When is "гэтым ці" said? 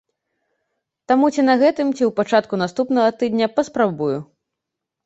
1.65-2.03